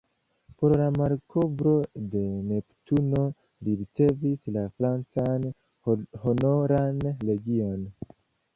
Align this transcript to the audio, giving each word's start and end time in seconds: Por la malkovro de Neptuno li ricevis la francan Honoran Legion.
Por 0.61 0.71
la 0.81 0.85
malkovro 0.93 1.73
de 2.15 2.23
Neptuno 2.53 3.21
li 3.67 3.75
ricevis 3.83 4.51
la 4.57 4.65
francan 4.79 5.47
Honoran 6.27 7.01
Legion. 7.33 7.89